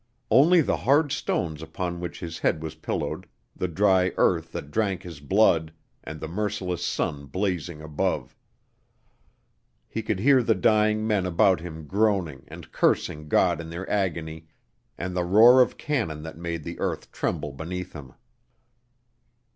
[0.31, 5.03] Only the hard stones upon which his head was pillowed, the dry earth that drank
[5.03, 5.71] his blood,
[6.03, 8.35] and the merciless sun blazing above.
[9.87, 14.47] He could hear the dying men about him groaning and cursing God in their agony,
[14.97, 18.13] and the roar of cannon that made the earth tremble beneath him.